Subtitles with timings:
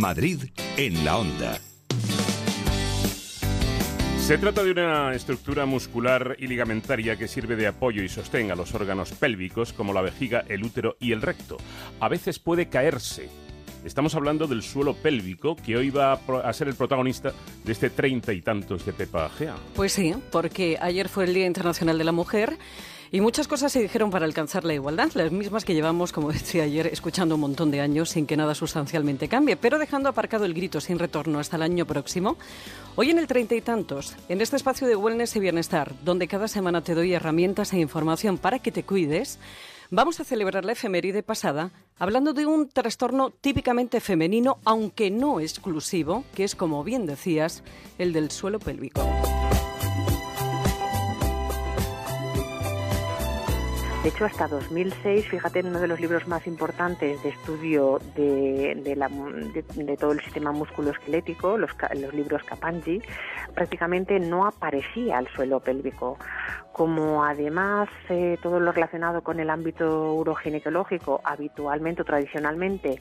[0.00, 0.44] Madrid
[0.78, 1.60] en la onda.
[4.18, 8.54] Se trata de una estructura muscular y ligamentaria que sirve de apoyo y sostén a
[8.54, 11.58] los órganos pélvicos como la vejiga, el útero y el recto.
[12.00, 13.28] A veces puede caerse.
[13.84, 17.32] Estamos hablando del suelo pélvico que hoy va a ser el protagonista
[17.64, 19.56] de este treinta y tantos de Pepa Gea.
[19.74, 22.58] Pues sí, porque ayer fue el Día Internacional de la Mujer
[23.12, 26.62] y muchas cosas se dijeron para alcanzar la igualdad, las mismas que llevamos, como decía
[26.62, 30.54] ayer, escuchando un montón de años sin que nada sustancialmente cambie, pero dejando aparcado el
[30.54, 32.36] grito sin retorno hasta el año próximo.
[32.96, 36.48] Hoy en el treinta y tantos, en este espacio de wellness y bienestar, donde cada
[36.48, 39.38] semana te doy herramientas e información para que te cuides,
[39.90, 46.24] vamos a celebrar la efeméride pasada hablando de un trastorno típicamente femenino, aunque no exclusivo,
[46.34, 47.62] que es, como bien decías,
[47.98, 49.02] el del suelo pélvico.
[54.02, 59.96] De hecho, hasta 2006, fíjate, en uno de los libros más importantes de estudio de,
[60.00, 63.02] todo el sistema musculoesquelético, los, los libros Kapanji,
[63.54, 66.16] prácticamente no aparecía el suelo pélvico.
[66.72, 72.98] Como además eh, todo lo relacionado con el ámbito uroginecológico habitualmente o tradicionalmente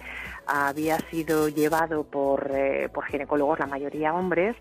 [0.47, 4.57] había sido llevado por, eh, por ginecólogos, la mayoría hombres,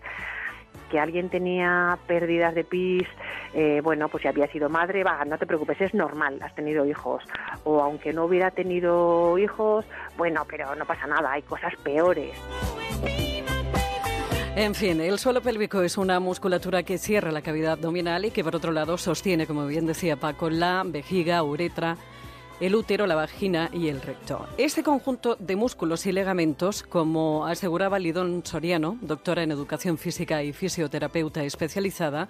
[0.89, 3.07] que alguien tenía pérdidas de pis,
[3.53, 6.85] eh, bueno, pues si había sido madre, va, no te preocupes, es normal, has tenido
[6.85, 7.23] hijos.
[7.63, 9.85] O aunque no hubiera tenido hijos,
[10.17, 12.31] bueno, pero no pasa nada, hay cosas peores.
[14.55, 18.43] En fin, el suelo pélvico es una musculatura que cierra la cavidad abdominal y que
[18.43, 21.95] por otro lado sostiene, como bien decía Paco, la vejiga, uretra,
[22.59, 24.47] el útero, la vagina y el recto.
[24.57, 30.51] Este conjunto de músculos y ligamentos, como aseguraba Lidón Soriano, doctora en educación física y
[30.51, 32.27] fisioterapeuta especializada,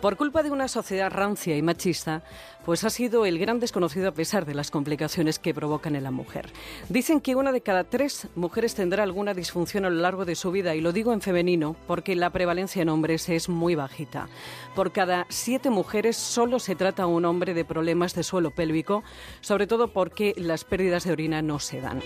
[0.00, 2.22] por culpa de una sociedad rancia y machista,
[2.64, 6.10] pues ha sido el gran desconocido a pesar de las complicaciones que provocan en la
[6.10, 6.50] mujer.
[6.88, 10.50] Dicen que una de cada tres mujeres tendrá alguna disfunción a lo largo de su
[10.50, 14.28] vida, y lo digo en femenino porque la prevalencia en hombres es muy bajita.
[14.74, 19.04] Por cada siete mujeres solo se trata a un hombre de problemas de suelo pélvico,
[19.40, 22.00] sobre todo porque las pérdidas de orina no se dan.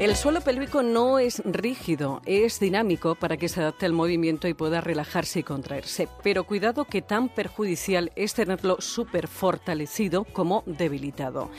[0.00, 4.54] El suelo pélvico no es rígido, es dinámico para que se adapte al movimiento y
[4.54, 6.08] pueda relajarse y contraerse.
[6.22, 11.50] Pero cuidado que tan perjudicial es tenerlo súper fortalecido como debilitado.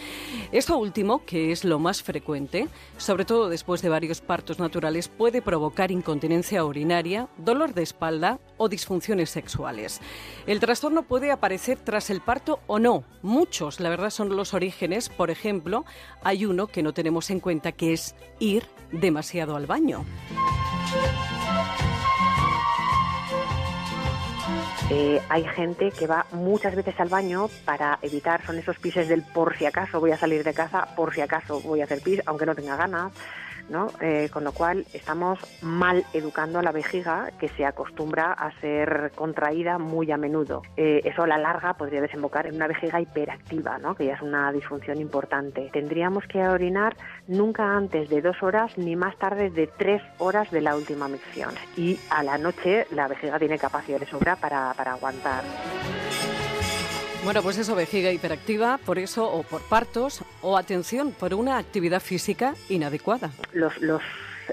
[0.51, 5.43] Esto último, que es lo más frecuente, sobre todo después de varios partos naturales, puede
[5.43, 10.01] provocar incontinencia urinaria, dolor de espalda o disfunciones sexuales.
[10.47, 13.03] El trastorno puede aparecer tras el parto o no.
[13.21, 15.09] Muchos, la verdad, son los orígenes.
[15.09, 15.85] Por ejemplo,
[16.23, 20.03] hay uno que no tenemos en cuenta que es ir demasiado al baño.
[24.89, 29.23] Eh, hay gente que va muchas veces al baño para evitar, son esos pises del
[29.23, 32.21] por si acaso voy a salir de casa, por si acaso voy a hacer pis,
[32.25, 33.13] aunque no tenga ganas.
[34.01, 39.11] Eh, con lo cual estamos mal educando a la vejiga que se acostumbra a ser
[39.15, 40.61] contraída muy a menudo.
[40.75, 43.95] Eh, eso a la larga podría desembocar en una vejiga hiperactiva, ¿no?
[43.95, 45.69] que ya es una disfunción importante.
[45.71, 50.61] Tendríamos que orinar nunca antes de dos horas ni más tarde de tres horas de
[50.61, 51.53] la última micción.
[51.77, 55.43] Y a la noche la vejiga tiene capacidad de sobra para, para aguantar.
[57.23, 62.01] Bueno, pues eso, vejiga hiperactiva, por eso, o por partos, o atención, por una actividad
[62.01, 63.29] física inadecuada.
[63.53, 64.01] Los, los,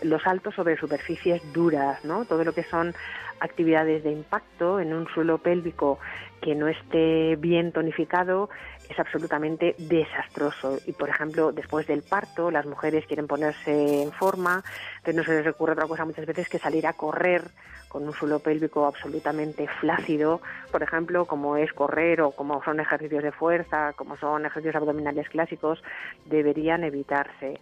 [0.03, 2.27] los saltos sobre superficies duras, ¿no?
[2.27, 2.95] Todo lo que son
[3.41, 5.99] actividades de impacto en un suelo pélvico
[6.43, 8.51] que no esté bien tonificado
[8.88, 10.78] es absolutamente desastroso.
[10.87, 14.62] Y, por ejemplo, después del parto, las mujeres quieren ponerse en forma,
[14.99, 17.43] entonces no se les recurre otra cosa muchas veces que salir a correr
[17.88, 20.41] con un suelo pélvico absolutamente flácido,
[20.71, 25.28] por ejemplo, como es correr o como son ejercicios de fuerza, como son ejercicios abdominales
[25.28, 25.82] clásicos,
[26.26, 27.60] deberían evitarse.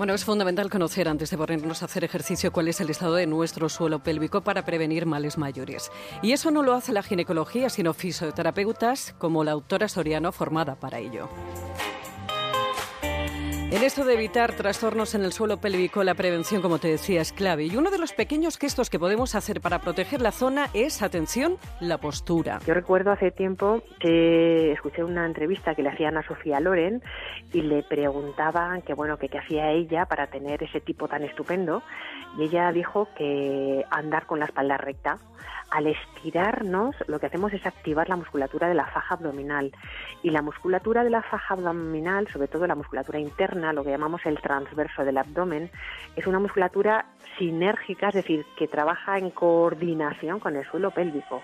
[0.00, 3.26] Bueno, es fundamental conocer antes de ponernos a hacer ejercicio cuál es el estado de
[3.26, 5.92] nuestro suelo pélvico para prevenir males mayores.
[6.22, 11.00] Y eso no lo hace la ginecología, sino fisioterapeutas como la autora Soriano formada para
[11.00, 11.28] ello.
[13.72, 17.32] En esto de evitar trastornos en el suelo pélvico, la prevención, como te decía, es
[17.32, 17.66] clave.
[17.66, 21.56] Y uno de los pequeños gestos que podemos hacer para proteger la zona es, atención,
[21.78, 22.58] la postura.
[22.66, 27.00] Yo recuerdo hace tiempo que escuché una entrevista que le hacían a Sofía Loren
[27.52, 31.84] y le preguntaban que, bueno, qué hacía ella para tener ese tipo tan estupendo.
[32.38, 35.20] Y ella dijo que andar con la espalda recta
[35.70, 39.72] al estirarnos lo que hacemos es activar la musculatura de la faja abdominal
[40.22, 43.90] y la musculatura de la faja abdominal, sobre todo la musculatura interna, interna, lo que
[43.90, 45.70] llamamos el transverso del abdomen,
[46.16, 47.06] es una musculatura
[47.38, 51.42] sinérgica, es decir, que trabaja en coordinación con el suelo pélvico.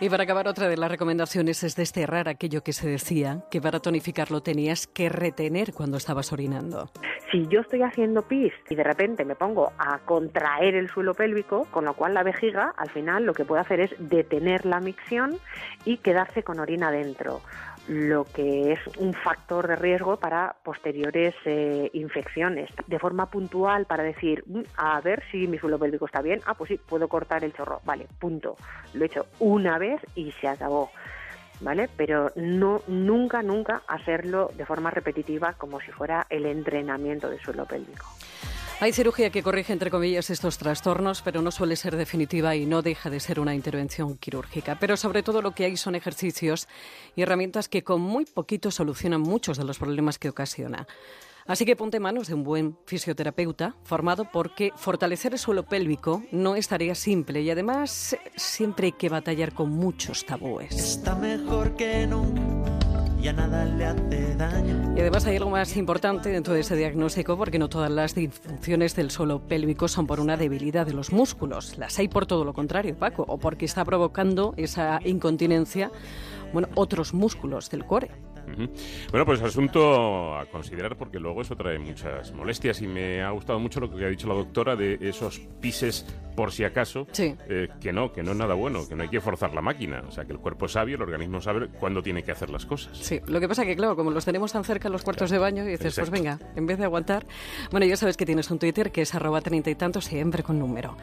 [0.00, 3.80] Y para acabar, otra de las recomendaciones es desterrar aquello que se decía, que para
[3.80, 6.90] tonificarlo tenías que retener cuando estabas orinando.
[7.30, 11.66] Si yo estoy haciendo pis y de repente me pongo a contraer el suelo pélvico,
[11.70, 15.38] con lo cual la vejiga al final lo que puede hacer es detener la micción
[15.84, 17.40] y quedarse con orina dentro
[17.88, 22.70] lo que es un factor de riesgo para posteriores eh, infecciones.
[22.86, 26.54] De forma puntual para decir, mm, a ver si mi suelo pélvico está bien, ah,
[26.54, 28.56] pues sí, puedo cortar el chorro, vale, punto.
[28.94, 30.90] Lo he hecho una vez y se acabó.
[31.60, 31.88] ¿Vale?
[31.96, 37.64] Pero no nunca nunca hacerlo de forma repetitiva como si fuera el entrenamiento del suelo
[37.64, 38.06] pélvico.
[38.80, 42.82] Hay cirugía que corrige, entre comillas, estos trastornos, pero no suele ser definitiva y no
[42.82, 44.76] deja de ser una intervención quirúrgica.
[44.78, 46.68] Pero sobre todo lo que hay son ejercicios
[47.14, 50.86] y herramientas que con muy poquito solucionan muchos de los problemas que ocasiona.
[51.46, 56.56] Así que ponte manos de un buen fisioterapeuta formado porque fortalecer el suelo pélvico no
[56.56, 60.74] es tarea simple y además siempre hay que batallar con muchos tabúes.
[60.74, 62.43] Está mejor que nunca
[63.24, 68.94] y además hay algo más importante dentro de ese diagnóstico porque no todas las disfunciones
[68.94, 71.78] del suelo pélvico son por una debilidad de los músculos.
[71.78, 75.90] Las hay por todo lo contrario, Paco, o porque está provocando esa incontinencia,
[76.52, 78.10] bueno, otros músculos del core.
[79.10, 83.58] Bueno, pues asunto a considerar porque luego eso trae muchas molestias y me ha gustado
[83.58, 87.92] mucho lo que ha dicho la doctora de esos pises por si acaso, eh, que
[87.92, 90.24] no, que no es nada bueno, que no hay que forzar la máquina, o sea,
[90.24, 92.98] que el cuerpo es sabio, el organismo sabe cuándo tiene que hacer las cosas.
[92.98, 95.62] Sí, lo que pasa que claro, como los tenemos tan cerca los cuartos de baño
[95.64, 97.24] y dices, pues venga, en vez de aguantar,
[97.70, 100.58] bueno, ya sabes que tienes un Twitter que es arroba treinta y tantos siempre con
[100.58, 100.96] número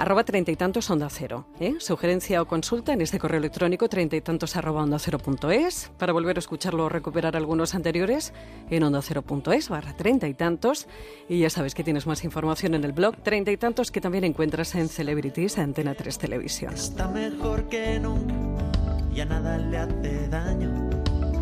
[0.00, 1.46] arroba treinta y tantos onda cero.
[1.60, 1.74] ¿eh?
[1.78, 5.90] Sugerencia o consulta en este correo electrónico treinta y tantos arroba onda cero punto es.
[5.98, 8.32] Para volver a escucharlo o recuperar algunos anteriores
[8.70, 10.88] en onda cero punto es barra treinta y tantos.
[11.28, 14.24] Y ya sabes que tienes más información en el blog treinta y tantos que también
[14.24, 16.72] encuentras en Celebrities Antena 3 Televisión.
[16.72, 18.64] Está mejor que nunca,
[19.12, 20.88] ya nada le hace daño.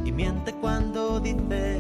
[0.05, 1.78] Y miente cuando dice